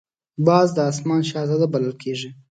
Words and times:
باز 0.47 0.67
د 0.73 0.77
آسمان 0.91 1.21
شهزاده 1.29 1.67
بلل 1.73 1.93
کېږي 2.03 2.29